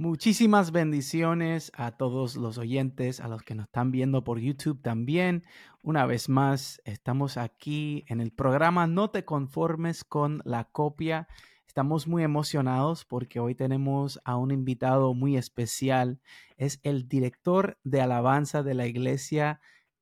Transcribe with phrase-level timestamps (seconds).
[0.00, 5.44] Muchísimas bendiciones a todos los oyentes, a los que nos están viendo por YouTube también.
[5.82, 11.28] Una vez más, estamos aquí en el programa No te conformes con la copia.
[11.66, 16.18] Estamos muy emocionados porque hoy tenemos a un invitado muy especial.
[16.56, 19.60] Es el director de alabanza de la iglesia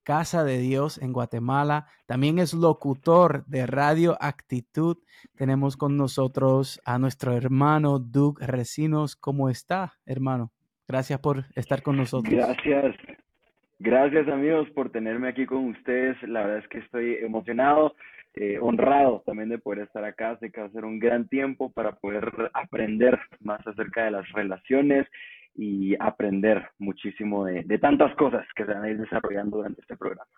[0.08, 1.84] Casa de Dios en Guatemala.
[2.06, 4.96] También es locutor de Radio Actitud.
[5.36, 9.16] Tenemos con nosotros a nuestro hermano Doug Recinos.
[9.16, 10.50] ¿Cómo está, hermano?
[10.88, 12.32] Gracias por estar con nosotros.
[12.32, 12.96] Gracias.
[13.80, 16.16] Gracias amigos por tenerme aquí con ustedes.
[16.22, 17.94] La verdad es que estoy emocionado,
[18.32, 20.38] eh, honrado también de poder estar acá.
[20.38, 24.32] Sé que va a ser un gran tiempo para poder aprender más acerca de las
[24.32, 25.06] relaciones
[25.54, 30.30] y aprender muchísimo de, tantas cosas que se van a ir desarrollando durante este programa.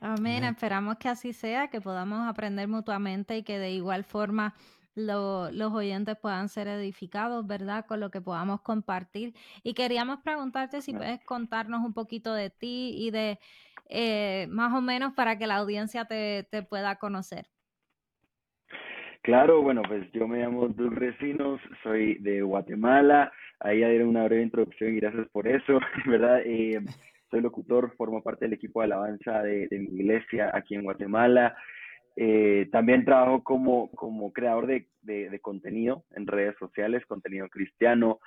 [0.00, 0.42] Amén.
[0.44, 4.54] Esperamos que así sea, que podamos aprender mutuamente y que de igual forma
[4.94, 7.86] los oyentes puedan ser edificados, ¿verdad?
[7.86, 9.34] Con lo que podamos compartir.
[9.62, 13.38] Y queríamos preguntarte si puedes contarnos un poquito de ti y de
[13.88, 17.46] eh, más o menos para que la audiencia te, te pueda conocer.
[19.22, 24.24] Claro, bueno, pues yo me llamo Doug Recinos, soy de Guatemala, ahí ya dieron una
[24.24, 26.40] breve introducción y gracias por eso, ¿verdad?
[26.44, 26.80] Eh,
[27.30, 31.56] soy locutor, formo parte del equipo de alabanza de, mi iglesia aquí en Guatemala.
[32.16, 38.18] Eh, también trabajo como, como creador de, de, contenido en redes sociales, contenido cristiano.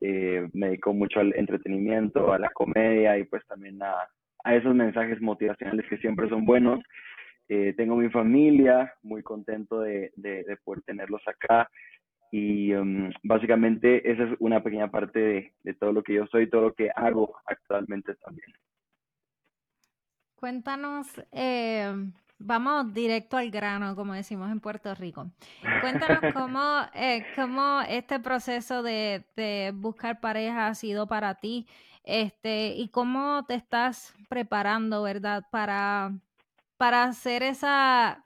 [0.00, 3.94] Eh, me dedico mucho al entretenimiento, a la comedia y pues también a,
[4.44, 6.80] a esos mensajes motivacionales que siempre son buenos.
[7.48, 11.70] Eh, tengo mi familia, muy contento de, de, poder tenerlos acá.
[12.32, 16.50] Y um, básicamente esa es una pequeña parte de, de, todo lo que yo soy,
[16.50, 18.52] todo lo que hago actualmente también.
[20.34, 21.94] Cuéntanos, eh,
[22.38, 25.30] vamos directo al grano, como decimos en Puerto Rico.
[25.80, 31.66] Cuéntanos cómo, eh, cómo este proceso de, de buscar pareja ha sido para ti
[32.02, 35.44] este, y cómo te estás preparando, ¿verdad?
[35.50, 36.12] Para
[36.76, 38.24] para hacer esa,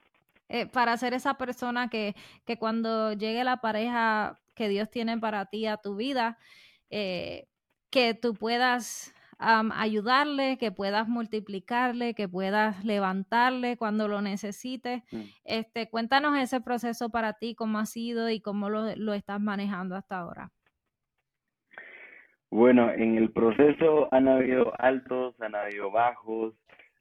[0.49, 5.47] eh, para ser esa persona que, que, cuando llegue la pareja que Dios tiene para
[5.47, 6.39] ti a tu vida,
[6.91, 7.47] eh,
[7.91, 15.03] que tú puedas ayudarle, que puedas multiplicarle, que puedas levantarle cuando lo necesites.
[15.11, 15.23] Mm.
[15.45, 19.97] Este, cuéntanos ese proceso para ti, cómo ha sido y cómo lo, lo estás manejando
[19.97, 20.53] hasta ahora.
[22.51, 26.55] Bueno, en el proceso han habido altos, han habido bajos,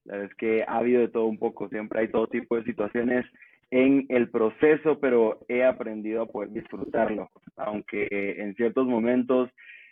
[0.09, 3.25] la es que ha habido de todo un poco, siempre hay todo tipo de situaciones
[3.72, 9.50] en el proceso, pero he aprendido a poder disfrutarlo, aunque en ciertos momentos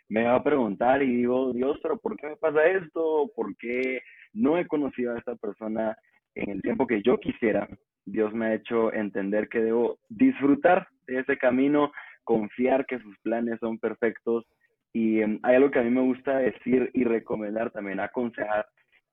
[0.10, 3.30] me va a preguntar y digo, Dios, pero ¿por qué me pasa esto?
[3.36, 4.02] ¿Por qué
[4.34, 5.96] no he conocido a esta persona
[6.34, 7.68] en el tiempo que yo quisiera?
[8.06, 11.92] Dios me ha hecho entender que debo disfrutar de ese camino,
[12.24, 14.46] confiar que sus planes son perfectos
[14.94, 18.66] y em, hay algo que a mí me gusta decir y recomendar también, aconsejar,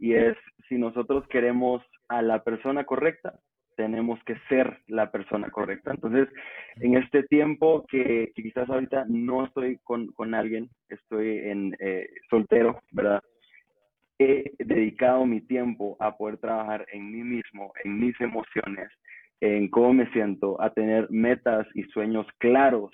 [0.04, 0.36] y es
[0.68, 3.40] si nosotros queremos a la persona correcta,
[3.74, 5.92] tenemos que ser la persona correcta.
[5.92, 6.28] Entonces,
[6.76, 12.80] en este tiempo que, quizás ahorita no estoy con, con alguien, estoy en eh, soltero,
[12.92, 13.22] ¿verdad?
[14.18, 18.90] He dedicado mi tiempo a poder trabajar en mí mismo, en mis emociones,
[19.40, 22.90] en cómo me siento, a tener metas y sueños claros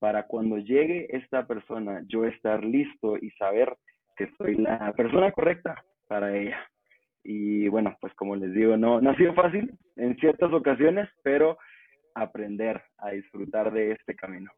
[0.00, 3.72] para cuando llegue esta persona, yo estar listo y saber
[4.16, 6.58] que soy la persona correcta para ella.
[7.22, 11.56] Y bueno, pues como les digo, no, no ha sido fácil en ciertas ocasiones, pero
[12.16, 14.50] aprender a disfrutar de este camino.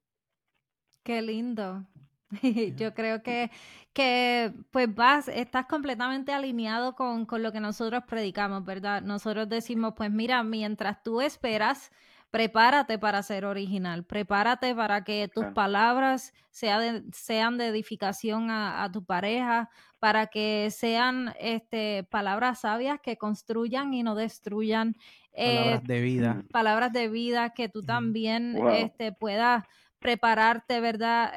[1.05, 1.85] Qué lindo.
[2.77, 3.51] Yo creo que,
[3.93, 9.03] que pues vas, estás completamente alineado con, con lo que nosotros predicamos, ¿verdad?
[9.03, 11.93] Nosotros decimos, pues mira, mientras tú esperas,
[12.33, 19.69] prepárate para ser original, prepárate para que tus palabras sean de edificación a, tu pareja,
[19.99, 24.97] para que sean este, palabras sabias que construyan y no destruyan.
[25.37, 26.43] palabras eh, de vida.
[26.51, 29.65] Palabras de vida que tú también este, puedas
[29.99, 31.33] prepararte, ¿verdad?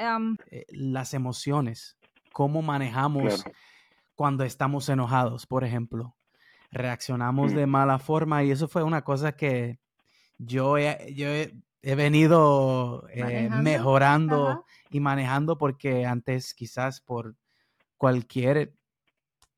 [0.49, 1.97] Eh, las emociones,
[2.31, 3.43] cómo manejamos
[4.15, 6.15] cuando estamos enojados, por ejemplo.
[6.71, 7.55] Reaccionamos mm.
[7.55, 9.77] de mala forma y eso fue una cosa que
[10.37, 17.35] yo he, yo he, he venido eh, mejorando y manejando porque antes quizás por
[17.97, 18.73] cualquier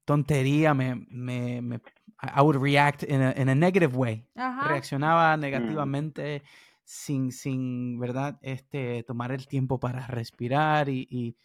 [0.06, 1.82] tontería me, me, me
[2.22, 4.26] I would react in a, in a negative way.
[4.36, 5.40] Reaccionaba mm.
[5.40, 6.44] negativamente
[6.84, 8.40] sin, sin, ¿verdad?
[8.42, 11.38] Este, tomar el tiempo para respirar y,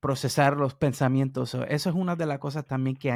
[0.00, 1.54] procesar los pensamientos.
[1.54, 3.10] Eso es una de las cosas también que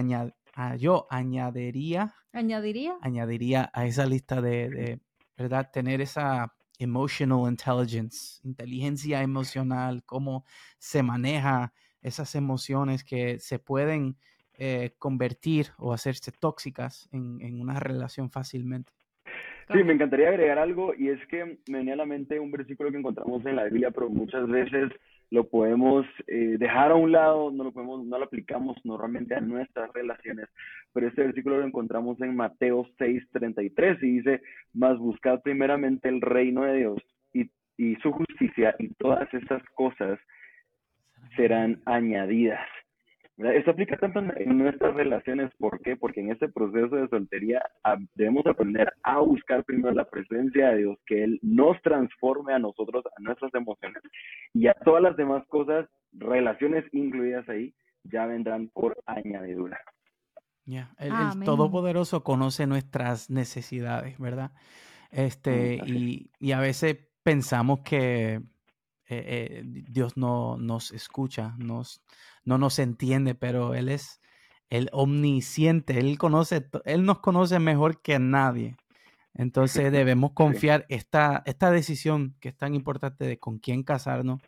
[0.55, 2.15] ah, yo añadiría.
[2.33, 2.97] ¿Añadiría?
[3.01, 5.01] Añadiría a esa lista de, de,
[5.37, 5.71] ¿verdad?
[5.73, 10.45] Tener esa emotional intelligence, inteligencia emocional, cómo
[10.79, 11.73] se maneja
[12.03, 14.17] esas emociones que se pueden
[14.59, 18.93] eh, convertir o hacerse tóxicas en, en una relación fácilmente.
[19.73, 22.91] Sí, me encantaría agregar algo y es que me venía a la mente un versículo
[22.91, 24.93] que encontramos en la Biblia, pero muchas veces
[25.35, 29.41] lo podemos eh, dejar a un lado, no lo podemos, no lo aplicamos normalmente a
[29.41, 30.49] nuestras relaciones,
[30.93, 34.43] pero este versículo lo encontramos en Mateo 6:33 y dice,
[34.73, 36.99] mas buscad primeramente el reino de Dios
[37.33, 40.21] y, y su justicia y todas esas cosas
[41.35, 42.69] serán añadidas.
[43.37, 45.97] Esto aplica tanto en nuestras relaciones, ¿por qué?
[45.97, 50.79] Porque en este proceso de soltería ah, debemos aprender a buscar primero la presencia de
[50.79, 54.03] Dios, que Él nos transforme a nosotros, a nuestras emociones
[54.53, 59.81] y a todas las demás cosas, relaciones incluidas ahí, ya vendrán por añadidura.
[60.65, 61.13] Ya, el,
[61.45, 64.53] Todopoderoso conoce nuestras necesidades, ¿verdad?
[65.11, 68.41] Este, y, y a veces pensamos que
[69.09, 72.03] eh, eh, Dios no nos escucha, nos,
[72.45, 74.21] no nos entiende, pero Él es
[74.71, 78.77] el omnisciente, Él conoce, Él nos conoce mejor que nadie.
[79.35, 84.41] Entonces debemos confiar esta, esta decisión que es tan importante de con quién casarnos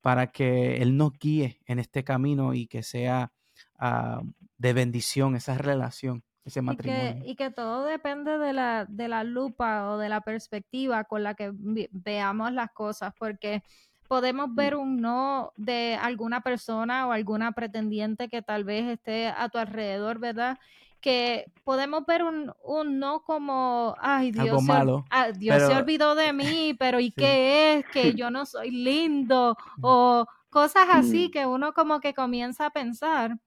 [0.00, 3.32] para que Él nos guíe en este camino y que sea
[3.78, 4.22] ah,
[4.56, 7.22] de bendición esa relación, ese matrimonio.
[7.26, 11.34] Y que, todo depende de la, de la lupa o de la perspectiva con la
[11.34, 11.50] que
[11.90, 13.62] veamos las cosas, porque
[14.08, 19.48] podemos ver un no de alguna persona o alguna pretendiente que tal vez esté a
[19.50, 20.58] tu alrededor, ¿verdad?
[21.00, 24.72] Que podemos ver un, un no como, ay, Dios, se,
[25.10, 27.84] ah, Dios se olvidó de mí, pero ¿y qué es?
[27.92, 33.38] Que yo no soy lindo o cosas así que uno como que comienza a pensar.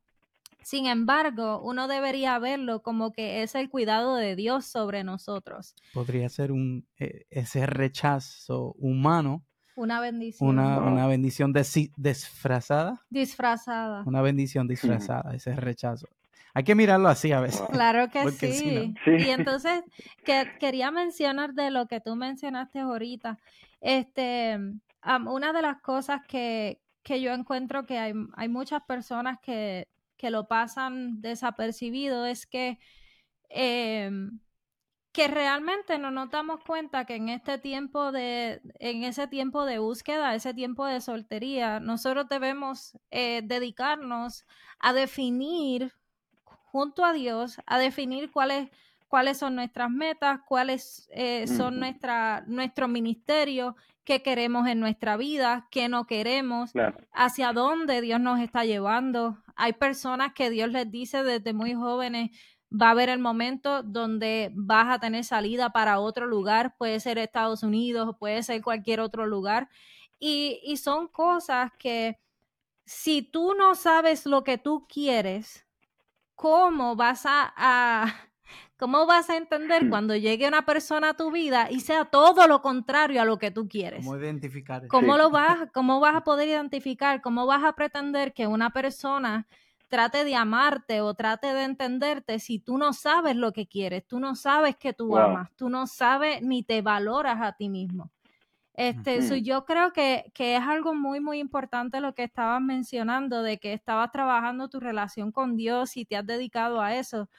[0.63, 5.73] Sin embargo, uno debería verlo como que es el cuidado de Dios sobre nosotros.
[5.91, 9.43] Podría ser un eh, ese rechazo humano
[9.75, 10.49] una bendición.
[10.49, 13.01] Una, bendición disfrazada.
[13.09, 14.03] Disfrazada.
[14.05, 16.07] Una bendición disfrazada, ese rechazo.
[16.53, 17.61] Hay que mirarlo así a veces.
[17.71, 18.93] Claro que sí.
[19.05, 19.83] Y entonces,
[20.25, 23.39] que, quería mencionar de lo que tú mencionaste ahorita.
[23.79, 24.59] Este,
[25.27, 29.87] una de las cosas que, yo encuentro que hay, hay muchas personas que,
[30.23, 32.77] lo pasan desapercibido es que
[33.49, 34.39] em,
[35.11, 39.79] que realmente no nos damos cuenta que en este tiempo de, en ese tiempo de
[39.79, 44.45] búsqueda, ese tiempo de soltería, nosotros debemos eh, dedicarnos
[44.79, 45.93] a definir
[46.71, 48.69] junto a Dios, a definir cuáles
[49.11, 53.75] cuáles son nuestras metas, cuáles eh, son nuestra, nuestro ministerio,
[54.05, 56.71] qué queremos en nuestra vida, qué no queremos,
[57.11, 59.37] hacia dónde Dios nos está llevando.
[59.57, 62.31] Hay personas que Dios les dice desde muy jóvenes,
[62.71, 67.17] va a haber el momento donde vas a tener salida para otro lugar, puede ser
[67.17, 69.69] Estados Unidos, puede ser cualquier otro lugar.
[70.19, 72.19] Y, son cosas que
[72.85, 75.65] si tú no sabes lo que tú quieres,
[76.35, 78.05] ¿cómo vas a,
[78.77, 79.89] cómo vas a entender hmm.
[79.89, 83.51] cuando llegue una persona a tu vida y sea todo lo contrario a lo que
[83.51, 84.05] tú quieres?
[84.05, 84.87] ¿Cómo identificar?
[84.87, 87.21] ¿Cómo lo vas, cómo vas a poder identificar?
[87.21, 89.47] ¿Cómo vas a pretender que una persona
[89.91, 94.21] trate de amarte o trate de entenderte si tú no sabes lo que quieres, tú
[94.21, 98.09] no sabes que tú amas, tú no sabes ni te valoras a ti mismo.
[98.73, 103.59] Este, yo creo que, que, es algo muy, muy importante lo que estabas mencionando, de
[103.59, 107.29] que estabas trabajando tu relación con Dios y te has dedicado a eso.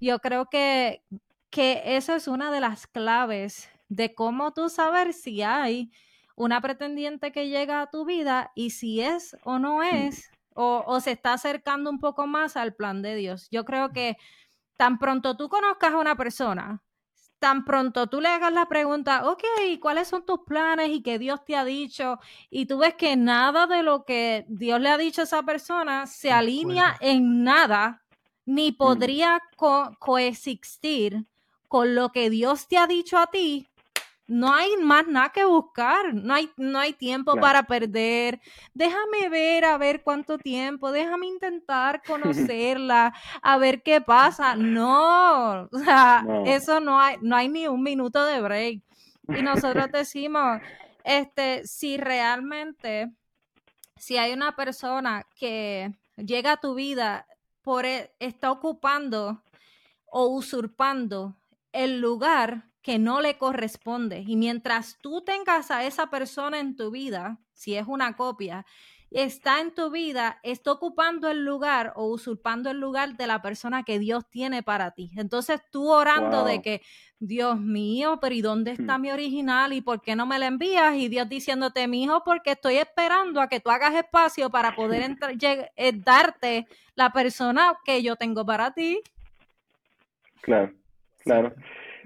[0.00, 1.02] Yo creo que,
[1.50, 5.90] que eso es una de las claves de cómo tú saber si hay
[6.36, 11.12] una pretendiente que llega a tu vida y si es o no es o, se
[11.12, 13.48] está acercando un poco más al plan de Dios.
[13.50, 14.16] Yo creo que
[14.76, 16.82] tan pronto tú conozcas a una persona,
[17.38, 19.44] tan pronto tú le hagas la pregunta, ok,
[19.80, 22.18] ¿cuáles son tus planes y qué Dios te ha dicho?
[22.50, 26.08] Y tú ves que nada de lo que Dios le ha dicho a esa persona
[26.08, 28.02] se alinea en nada,
[28.44, 28.76] ni mm.
[28.76, 29.40] podría
[30.00, 31.24] coexistir
[31.68, 33.68] con lo que Dios te ha dicho a ti,
[34.28, 38.40] no hay más nada que buscar, no hay, no hay tiempo para perder.
[38.74, 44.54] Déjame ver, a ver cuánto tiempo, déjame intentar conocerla, a ver qué pasa.
[44.54, 48.82] No, o sea, eso no hay, no hay ni un minuto de break.
[49.28, 50.60] Y nosotros decimos,
[51.04, 53.10] este, si realmente,
[53.96, 57.26] si hay una persona que llega a tu vida
[57.62, 59.42] por e, está ocupando
[60.04, 61.34] o usurpando
[61.72, 64.24] el lugar que no le corresponde.
[64.26, 68.64] Y mientras tú tengas a esa persona en tu vida, si es una copia,
[69.10, 73.82] está en tu vida, está ocupando el lugar o usurpando el lugar de la persona
[73.82, 75.10] que Dios tiene para ti.
[75.16, 76.82] Entonces tú orando de que,
[77.20, 79.02] Dios mío, pero ¿y dónde está hmm.
[79.02, 79.72] mi original?
[79.72, 80.94] ¿Y por qué no me la envías?
[80.94, 85.02] Y Dios diciéndote, mi hijo, porque estoy esperando a que tú hagas espacio para poder
[85.30, 89.00] entrar, eh, darte la persona que yo tengo para ti.
[90.42, 90.72] Claro,
[91.24, 91.54] claro.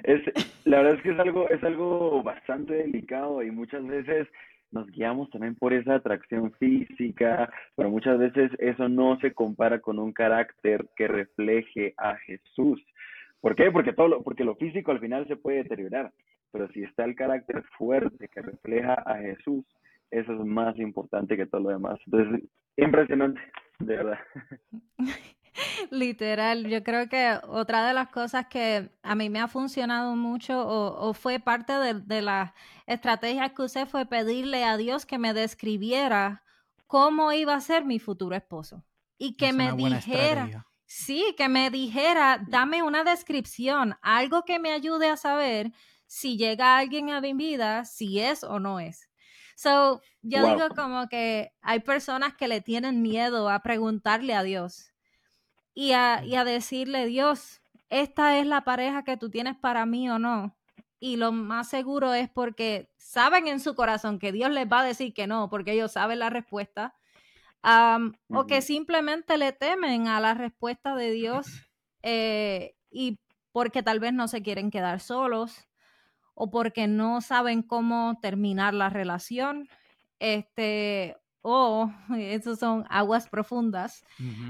[0.04, 0.22] Es,
[0.64, 4.28] la verdad es que es algo, es algo bastante delicado y muchas veces
[4.72, 9.98] nos guiamos también por esa atracción física, pero muchas veces eso no se compara con
[9.98, 12.82] un carácter que refleje a Jesús.
[13.40, 13.70] ¿Por qué?
[13.70, 16.12] Porque todo lo, porque lo físico al final se puede deteriorar,
[16.50, 19.64] pero si está el carácter fuerte que refleja a Jesús,
[20.10, 21.98] eso es más importante que todo lo demás.
[22.06, 23.40] Entonces, impresionante,
[23.78, 24.18] de verdad.
[25.90, 30.66] Literal, yo creo que otra de las cosas que a mí me ha funcionado mucho
[30.66, 32.52] o, fue parte de, de las
[32.86, 36.42] estrategias que usé fue pedirle a Dios que me describiera
[36.86, 38.84] cómo iba a ser mi futuro esposo
[39.18, 45.08] y que me dijera, sí, que me dijera, dame una descripción, algo que me ayude
[45.08, 45.72] a saber
[46.06, 49.08] si llega alguien a mi vida, si es o no es.
[49.54, 54.91] So, yo digo como que hay personas que le tienen miedo a preguntarle a Dios
[55.74, 57.60] y a, y a decirle, Dios,
[57.90, 60.56] esta es la pareja que tú tienes para mí o no.
[60.98, 64.84] Y lo más seguro es porque saben en su corazón que Dios les va a
[64.84, 66.94] decir que no, porque ellos saben la respuesta.
[68.28, 71.46] O que simplemente le temen a la respuesta de Dios
[72.02, 73.18] eh, y
[73.52, 75.68] porque tal vez no se quieren quedar solos
[76.34, 79.68] o porque no saben cómo terminar la relación.
[80.18, 84.04] Este, o oh, esos son aguas profundas,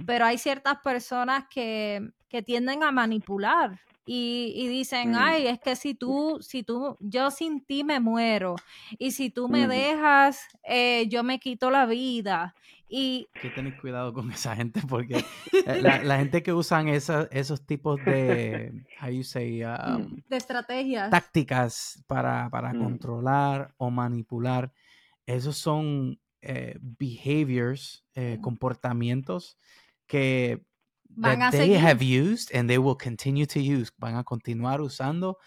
[0.06, 5.16] pero hay ciertas personas que, que tienden a manipular y, y dicen, mm.
[5.18, 8.56] ay, es que si tú, si tú, yo sin ti me muero
[8.98, 12.54] y si tú me dejas, eh, yo me quito la vida.
[12.88, 13.28] Y...
[13.34, 17.28] Hay que tener cuidado con esa gente porque eh, la, la, gente que usan esa,
[17.30, 21.08] esos tipos de, how you say, um, de estrategias.
[21.08, 22.82] Tácticas para, para mm.
[22.82, 24.72] controlar o manipular,
[25.26, 29.58] esos son eh, behaviors, eh, comportamientos
[30.08, 30.60] que
[31.08, 35.38] van a they have used and they will continue to use, van a continuar usando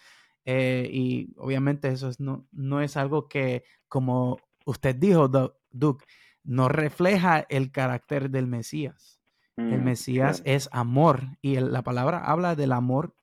[0.45, 5.27] eh, y obviamente eso no, no es algo que, como usted dijo,
[5.69, 6.05] Duke,
[6.45, 9.19] no refleja el carácter del Mesías.
[9.57, 13.13] el mm, Mesías es amor y la palabra habla del amor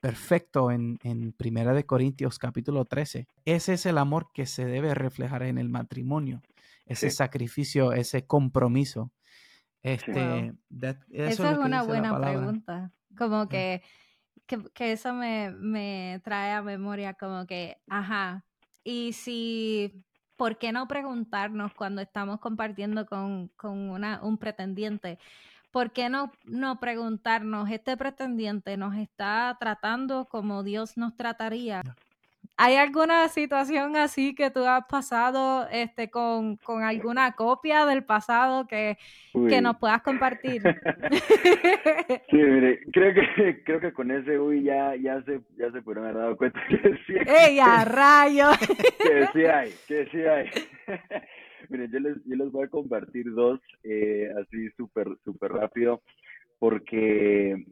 [0.00, 3.26] perfecto en, en Primera de Corintios capítulo 13.
[3.44, 6.40] Ese es el amor que se debe reflejar en el matrimonio
[6.86, 9.12] ese sacrificio, ese compromiso.
[9.82, 10.52] Este,
[11.10, 12.92] eso, es, una buena pregunta.
[13.16, 13.82] Como que,
[14.46, 18.44] que, eso me, me, trae a memoria como que, ajá,
[18.84, 20.04] y si,
[20.36, 25.18] ¿por qué no preguntarnos cuando estamos compartiendo con, con una, un pretendiente?
[25.70, 31.82] ¿Por qué no, no preguntarnos, este pretendiente nos está tratando como Dios nos trataría?
[32.62, 38.98] ¿Hay alguna situación así que tú has pasado este, con, alguna copia del pasado que,
[39.32, 40.60] nos puedas compartir?
[42.30, 46.04] sí, mire, creo que, creo que con ese uy ya, ya, se, ya se pudieron
[46.04, 47.14] haber dado cuenta que sí.
[47.26, 48.50] ¡Ey, a rayo!
[48.98, 50.50] que sí hay, que sí hay.
[51.70, 56.02] Miren, yo les, yo les voy a compartir dos eh, así súper, súper rápido
[56.58, 57.64] porque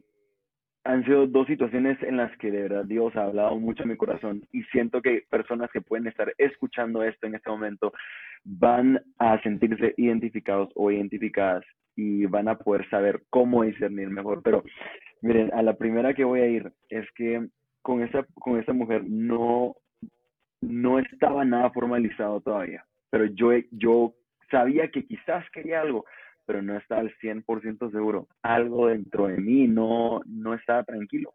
[0.83, 3.97] han sido dos situaciones en las que de verdad Dios ha hablado mucho en mi
[3.97, 7.93] corazón y siento que personas que pueden estar escuchando esto en este momento
[8.43, 14.41] van a sentirse identificados o identificadas y van a poder saber cómo discernir mejor.
[14.41, 14.63] Pero
[15.21, 17.47] miren, a la primera que voy a ir es que
[17.81, 19.75] con esa, con esa mujer no,
[20.61, 24.13] no estaba nada formalizado todavía, pero yo, yo
[24.49, 26.05] sabía que quizás quería algo,
[26.49, 28.27] pero no estaba al 100% seguro.
[28.41, 31.31] Algo dentro de mí no, no estaba tranquilo.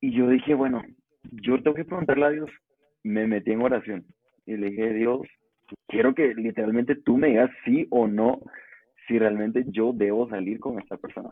[0.00, 0.82] Y yo dije, bueno,
[1.30, 2.50] yo tengo que preguntarle a Dios.
[3.04, 4.04] Me metí en oración
[4.44, 5.20] y le dije, Dios,
[5.86, 8.40] quiero que literalmente tú me digas sí o no
[9.06, 11.30] si realmente yo debo salir con esta persona.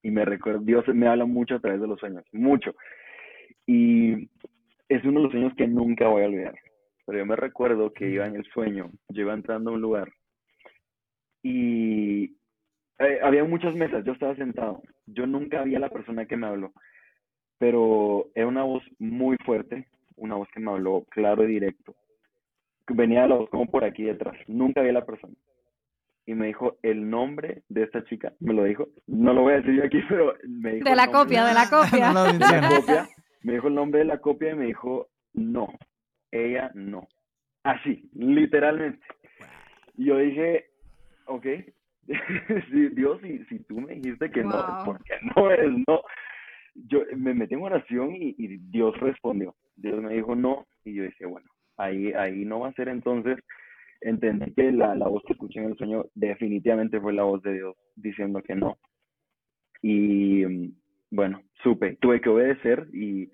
[0.00, 2.76] Y me recuerdo, Dios me habla mucho a través de los sueños, mucho.
[3.66, 4.30] Y
[4.88, 6.54] es uno de los sueños que nunca voy a olvidar.
[7.04, 10.12] Pero yo me recuerdo que iba en el sueño, yo iba entrando a un lugar
[11.44, 12.24] y
[12.98, 16.46] eh, había muchas mesas, yo estaba sentado, yo nunca vi a la persona que me
[16.46, 16.72] habló,
[17.58, 19.86] pero era una voz muy fuerte,
[20.16, 21.94] una voz que me habló claro y directo.
[22.88, 24.36] Venía la voz como por aquí detrás.
[24.46, 25.34] Nunca vi a la persona.
[26.26, 28.32] Y me dijo el nombre de esta chica.
[28.40, 28.88] Me lo dijo.
[29.06, 30.88] No lo voy a decir yo aquí, pero me dijo.
[30.88, 32.08] De la copia, de la copia.
[32.32, 33.08] de la copia.
[33.42, 35.68] Me dijo el nombre de la copia y me dijo, no,
[36.30, 37.08] ella no.
[37.62, 39.04] Así, literalmente.
[39.96, 40.70] Y yo dije,
[41.26, 41.46] ok,
[42.94, 46.02] Dios, si, si tú me dijiste que no, porque no es no.
[46.74, 48.34] Yo me metí en oración y,
[48.70, 49.54] Dios respondió.
[49.76, 53.38] Dios me dijo no, y yo dije, bueno, ahí, ahí no va a ser entonces.
[54.00, 57.54] Entendí que la, la voz que escuché en el sueño definitivamente fue la voz de
[57.54, 58.76] Dios diciendo que no.
[59.80, 60.44] Y
[61.10, 63.30] bueno, supe, tuve que obedecer y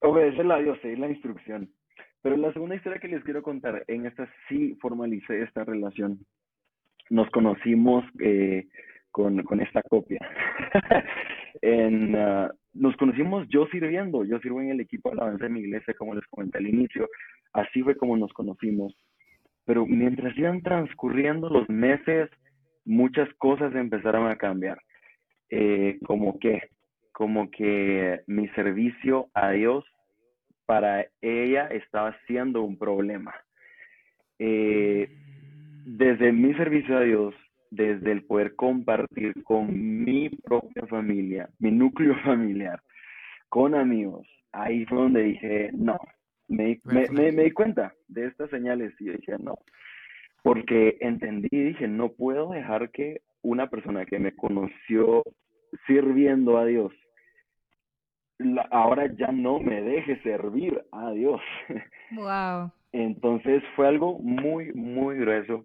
[0.00, 1.70] obedecerle a Dios, seguir la instrucción.
[2.22, 6.18] Pero la segunda historia que les quiero contar, en esta sí formalicé esta relación.
[7.10, 8.66] Nos conocimos eh,
[9.10, 10.20] con, con, esta copia.
[11.62, 15.60] en, ah, nos conocimos yo sirviendo, yo sirvo en el equipo de alabanza de mi
[15.60, 17.08] iglesia, como les comenté al inicio.
[17.52, 18.94] Así fue como nos conocimos.
[19.64, 22.30] Pero mientras iban transcurriendo los meses,
[22.84, 24.78] muchas cosas empezaron a cambiar.
[25.50, 26.60] Eh, como que,
[27.12, 29.84] como que mi servicio a Dios
[30.68, 33.34] para ella estaba siendo un problema.
[34.38, 35.08] Eh,
[35.86, 37.34] desde mi servicio a Dios,
[37.70, 42.82] desde el poder compartir con mi propia familia, mi núcleo familiar,
[43.48, 45.98] con amigos, ahí fue donde dije, no,
[46.48, 49.54] me, me, di cuenta de estas señales y dije, no,
[50.42, 55.22] porque entendí y dije, no puedo dejar que una persona que me conoció
[55.86, 56.92] sirviendo a Dios
[58.70, 61.40] ahora ya no me deje servir a Dios.
[62.12, 62.72] Wow.
[62.92, 65.64] Entonces fue algo muy, muy grueso.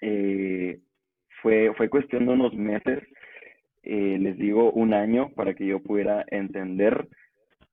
[0.00, 0.80] Eh,
[1.42, 3.02] fue, fue cuestión de unos meses,
[3.82, 7.08] eh, les digo un año, para que yo pudiera entender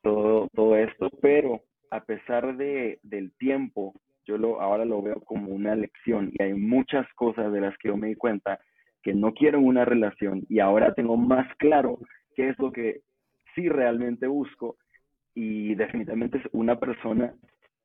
[0.02, 3.94] todo, todo esto, pero a pesar de, del tiempo,
[4.26, 7.90] yo lo, ahora lo veo como una lección y hay muchas cosas de las que
[7.90, 8.60] yo me di cuenta
[9.04, 12.00] que no quiero una relación y ahora tengo más claro
[12.36, 13.02] qué es lo que
[13.56, 14.78] sí realmente busco
[15.34, 17.34] y definitivamente es una persona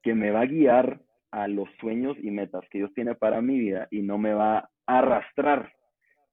[0.02, 3.58] que me va a guiar a los sueños y metas que Dios tiene para mi
[3.58, 5.72] vida y no me va a arrastrar,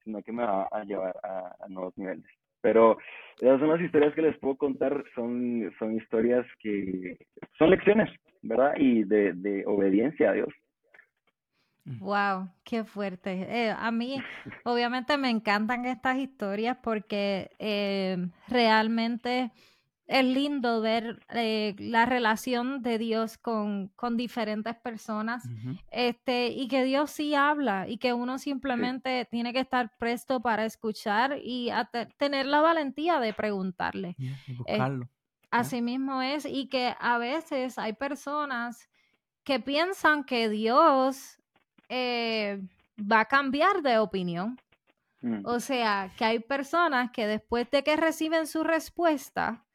[0.03, 2.25] sino que me va a llevar a, nuevos niveles.
[2.61, 2.97] Pero
[3.39, 7.17] esas son las historias que les puedo contar, son, son historias que
[7.57, 8.09] son lecciones,
[8.41, 8.73] ¿verdad?
[8.77, 10.49] Y de, de obediencia a Dios.
[11.99, 13.31] Wow, qué fuerte.
[13.31, 14.17] Eh, a mí,
[14.65, 19.51] obviamente, me encantan estas historias porque eh, realmente
[20.07, 25.43] es lindo ver eh, la relación de Dios con, con diferentes personas
[25.91, 30.63] este, y que Dios sí habla y que uno simplemente tiene que estar presto para
[30.63, 31.69] escuchar y
[32.17, 34.15] tener la valentía de preguntarle.
[35.51, 38.89] así mismo es y que a veces hay personas
[39.43, 41.37] que piensan que Dios
[41.89, 42.61] eh,
[42.99, 44.59] va a cambiar de opinión.
[45.21, 45.45] Mm.
[45.45, 49.65] O sea, que hay personas que después de que reciben su respuesta,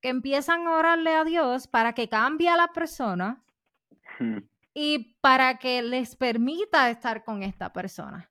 [0.00, 3.42] que empiezan a orarle a Dios para que cambie a la persona
[4.18, 4.38] mm.
[4.74, 8.28] y para que les permita estar con esta persona.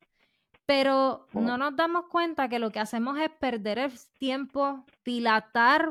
[0.65, 5.89] Pero no nos damos cuenta que lo que hacemos es perder el tiempo, dilatar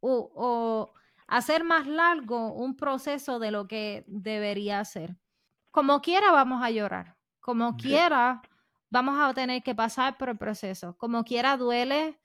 [0.00, 0.92] o, o
[1.26, 5.16] hacer más largo un proceso de lo que debería ser
[5.70, 8.42] como quiera vamos a llorar, como quiera
[8.90, 12.18] vamos a tener que pasar por el proceso, como quiera duele,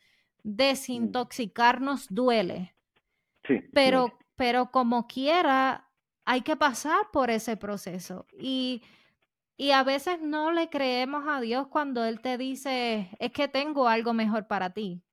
[0.44, 2.76] desintoxicarnos duele.
[3.48, 5.90] Sí, pero, pero como quiera
[6.26, 8.84] hay que pasar por ese proceso y,
[9.58, 13.88] y a veces no le creemos a Dios cuando Él te dice, es que tengo
[13.88, 15.04] algo mejor para ti.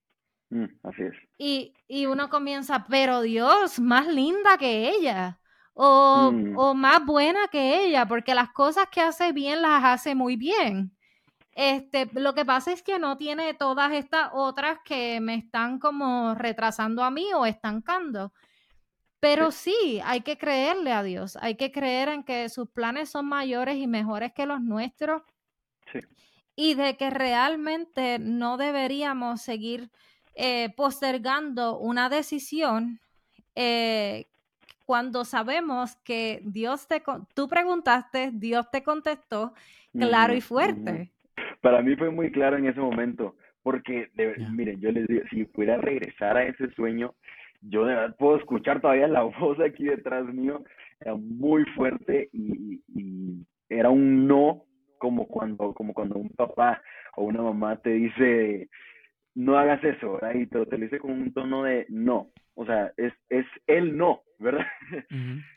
[0.51, 1.15] Mm, así es.
[1.39, 5.41] Y, y uno comienza, pero Dios, más linda que ella
[5.75, 6.59] o, mm.
[6.59, 10.93] o más buena que ella, porque las cosas que hace bien las hace muy bien.
[11.55, 16.35] Este, lo que pasa es que no tiene todas estas otras que me están como
[16.35, 18.33] retrasando a mí o estancando.
[19.21, 20.01] Pero sí.
[20.05, 23.87] hay que creerle a Dios, hay que creer en que sus planes son mayores y
[23.87, 25.23] mejores que los nuestros.
[25.93, 26.01] Sí.
[26.57, 29.91] Y de que realmente no deberíamos seguir
[30.35, 33.01] eh, postergando una decisión
[33.55, 34.27] eh,
[34.93, 37.03] cuando sabemos que Dios te,
[37.35, 39.55] tú preguntaste, Dios te contestó
[39.91, 41.11] claro y fuerte.
[41.63, 44.11] Para mí fue muy claro en ese momento, porque,
[44.51, 47.15] miren, yo les digo, si pudiera regresar a ese sueño,
[47.63, 50.63] yo de verdad puedo escuchar todavía la voz aquí detrás mío,
[51.01, 52.83] era muy fuerte y,
[53.71, 54.67] era un no
[54.99, 56.83] como cuando, como cuando un papá
[57.17, 58.69] o una mamá te dice,
[59.35, 60.35] no hagas eso, ¿verdad?
[60.35, 63.97] Y te, te lo dice con un tono de no, o sea, es, es el
[63.97, 64.23] no,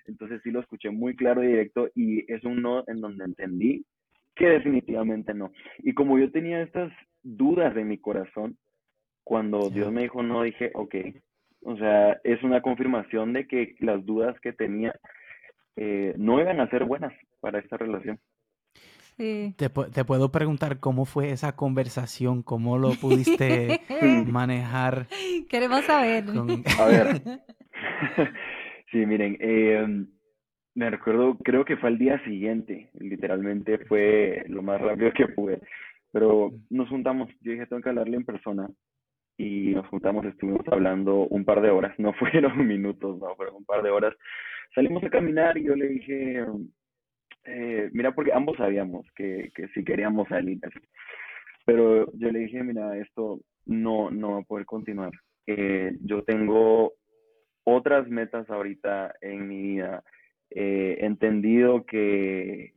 [0.05, 3.85] Entonces sí lo escuché muy claro y directo y es un no en donde entendí
[4.35, 5.51] que definitivamente no.
[5.79, 6.91] Y como yo tenía estas
[7.23, 8.57] dudas en mi corazón,
[9.23, 10.95] cuando Dios me dijo no, dije, ok,
[11.63, 14.93] o sea, es una confirmación de que las dudas que tenía
[15.77, 18.19] eh, no iban a ser buenas para esta relación.
[19.17, 19.53] Sí.
[19.57, 23.81] Te, te, puedo preguntar cómo fue esa conversación, cómo lo pudiste
[24.27, 25.07] manejar.
[25.49, 26.25] Queremos saber.
[26.79, 27.21] A ver.
[28.91, 30.05] sí, miren, eh,
[30.75, 35.61] me recuerdo, creo que fue al día siguiente, literalmente fue lo más rápido que pude,
[36.11, 38.69] pero nos juntamos, yo dije, tengo que hablarle en persona
[39.37, 43.65] y nos juntamos, estuvimos hablando un par de horas, no fueron minutos, no, fueron un
[43.65, 44.13] par de horas.
[44.73, 46.45] Salimos a caminar y yo le dije,
[47.45, 50.59] eh, mira, porque ambos sabíamos que, que si queríamos salir,
[51.65, 55.11] pero yo le dije, mira, esto no, no va a poder continuar.
[55.47, 56.93] Eh, yo tengo
[57.63, 60.03] otras metas ahorita en mi vida
[60.51, 62.73] eh, entendido que,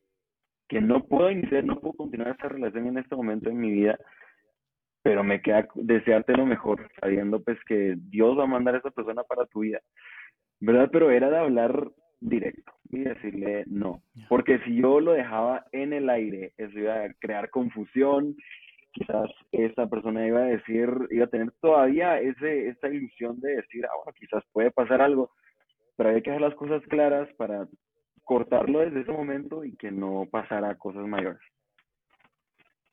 [0.69, 3.99] que no puedo iniciar, no puedo continuar esta relación en este momento en mi vida,
[5.03, 8.91] pero me queda desearte lo mejor, sabiendo pues que Dios va a mandar a esa
[8.91, 9.81] persona para tu vida,
[10.61, 10.89] ¿verdad?
[10.93, 16.11] Pero era de hablar directo y decirle no, porque si yo lo dejaba en el
[16.11, 18.37] aire, eso iba a crear confusión,
[18.93, 23.85] quizás esa persona iba a decir, iba a tener todavía ese, esa ilusión de decir,
[23.87, 25.31] ah, bueno, quizás puede pasar algo,
[25.97, 27.69] pero hay que hacer las cosas claras para
[28.25, 31.41] cortarlo desde ese momento y que no pasara cosas mayores.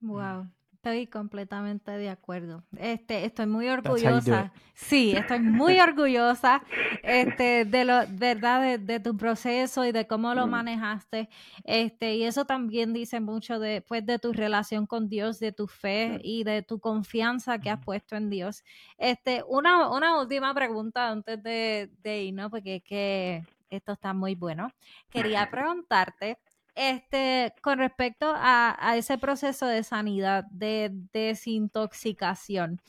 [0.01, 0.47] Wow.
[0.85, 2.63] Estoy completamente de acuerdo.
[2.77, 4.53] Este, estoy muy orgullosa.
[4.75, 6.61] Sí, estoy muy orgullosa
[7.01, 11.27] este, de lo, verdad, de, tu proceso y de cómo lo manejaste.
[11.63, 15.65] Este, y eso también dice mucho de, pues, de tu relación con Dios, de tu
[15.65, 18.63] fe y de tu confianza que has puesto en Dios.
[18.99, 24.35] Este, una, una última pregunta antes de, de irnos, porque es que esto está muy
[24.35, 24.71] bueno.
[25.09, 26.37] Quería preguntarte
[26.75, 32.79] este, con respecto a, ese proceso de sanidad, de desintoxicación,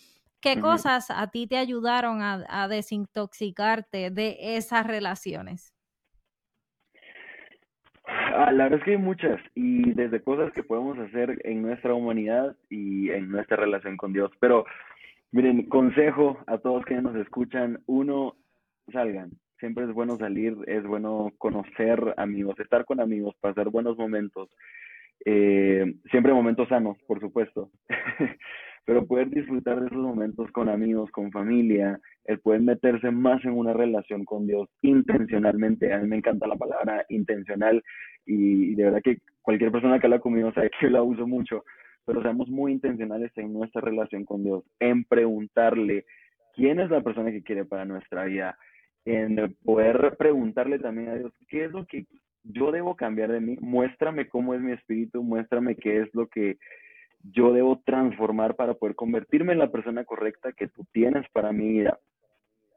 [0.40, 5.72] ¿qué cosas a ti te ayudaron a, desintoxicarte de esas relaciones?
[8.09, 11.94] Ah, la verdad es que hay muchas y desde cosas que podemos hacer en nuestra
[11.94, 14.31] humanidad y en nuestra relación con Dios.
[14.38, 14.64] Pero
[15.33, 18.37] miren, consejo a todos que nos escuchan, uno,
[18.92, 24.51] salgan, siempre es bueno salir, es bueno conocer amigos, estar con amigos, pasar buenos momentos,
[25.25, 27.71] eh, siempre momentos sanos, por supuesto,
[28.85, 33.53] pero poder disfrutar de esos momentos con amigos, con familia, el poder meterse más en
[33.53, 37.83] una relación con Dios intencionalmente, a mí me encanta la palabra intencional
[38.25, 41.64] y, de verdad que cualquier persona que habla conmigo sabe que la uso mucho,
[42.05, 46.05] pero seamos muy intencionales en nuestra relación con Dios, en preguntarle
[46.55, 48.57] quién es la persona que quiere para nuestra vida,
[49.07, 52.07] en poder preguntarle también a Dios, ¿qué es lo que
[52.42, 53.57] yo debo cambiar de mí?
[53.61, 56.59] Muéstrame cómo es mi espíritu, muéstrame qué es lo que
[57.23, 61.69] yo debo transformar para poder convertirme en la persona correcta que tú tienes para mi
[61.69, 61.99] vida.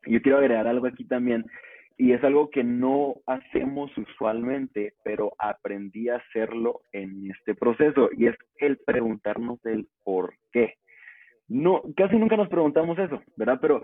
[0.06, 1.46] Yo quiero agregar algo aquí también,
[1.98, 8.28] y es algo que no hacemos usualmente, pero aprendí a hacerlo en este proceso, y
[8.28, 10.76] es el preguntarnos el por qué.
[11.48, 13.60] No, casi nunca nos preguntamos eso, ¿verdad?
[13.60, 13.84] Pero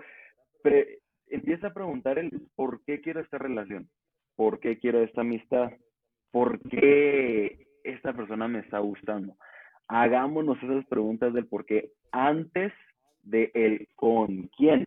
[1.27, 3.89] empieza a preguntar el por qué quiero esta relación,
[4.35, 5.71] por qué quiero esta amistad,
[6.31, 9.35] por qué esta persona me está gustando.
[9.88, 12.73] Hagámonos esas preguntas del por qué antes
[13.23, 14.85] de el con quién.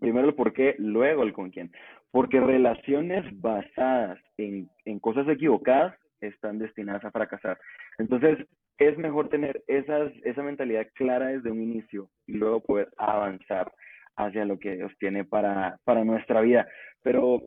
[0.00, 1.72] primero el por qué, luego el con quién.
[2.10, 7.58] Porque relaciones basadas en, en cosas equivocadas están destinadas a fracasar.
[7.98, 8.38] Entonces,
[8.78, 13.72] es mejor tener esas, esa mentalidad clara desde un inicio y luego poder avanzar
[14.18, 16.66] hacia lo que Dios tiene para, para nuestra vida.
[17.02, 17.42] Pero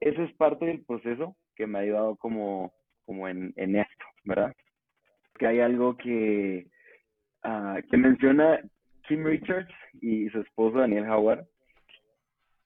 [0.00, 2.72] eso es parte del proceso que me ha ayudado como,
[3.04, 4.52] como en, en esto, ¿verdad?
[5.38, 6.66] Que hay algo que,
[7.44, 8.60] uh, que menciona
[9.06, 11.46] Kim Richards y su esposo Daniel Howard.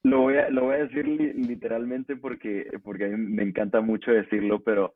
[0.04, 4.12] Lo voy a, lo voy a decir literalmente porque, porque a mí me encanta mucho
[4.12, 4.94] decirlo, pero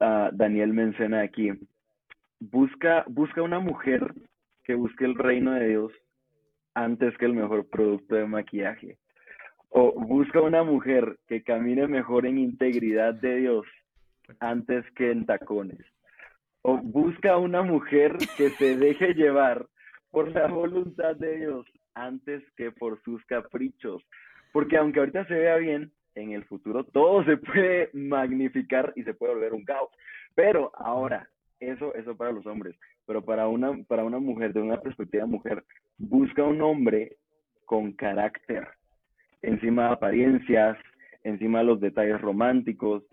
[0.00, 1.52] uh, Daniel menciona aquí,
[2.40, 4.12] busca, busca una mujer
[4.64, 5.92] que busque el reino de Dios
[6.74, 8.98] antes que el mejor producto de maquillaje.
[9.70, 13.66] O busca una mujer que camine mejor en integridad de Dios
[14.40, 15.84] antes que en tacones.
[16.62, 19.66] O busca una mujer que se deje llevar
[20.10, 24.02] por la voluntad de Dios antes que por sus caprichos.
[24.52, 29.14] Porque aunque ahorita se vea bien, en el futuro todo se puede magnificar y se
[29.14, 29.90] puede volver un caos.
[30.34, 31.28] Pero ahora,
[31.60, 32.76] eso, eso para los hombres.
[33.06, 35.64] Pero para una, para una mujer, de una perspectiva mujer,
[35.98, 37.16] busca un hombre
[37.64, 38.68] con carácter,
[39.42, 40.78] encima de apariencias,
[41.24, 43.04] encima de los detalles románticos.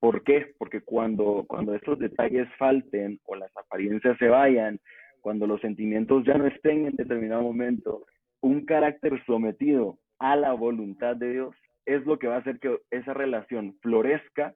[0.00, 0.54] ¿Por qué?
[0.58, 4.78] Porque cuando, cuando estos detalles falten o las apariencias se vayan,
[5.20, 8.06] cuando los sentimientos ya no estén en determinado momento,
[8.40, 12.78] un carácter sometido a la voluntad de Dios es lo que va a hacer que
[12.90, 14.54] esa relación florezca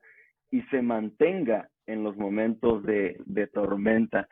[0.50, 4.28] y se mantenga en los momentos de, de tormenta.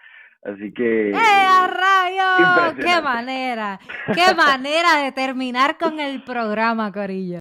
[0.48, 1.10] Así que...
[1.10, 2.76] ¡Eh, a rayo!
[2.76, 3.78] ¡Qué manera!
[4.14, 7.40] ¡Qué manera de terminar con el programa, Corillo!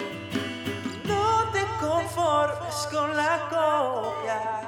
[2.71, 4.60] escolacopia.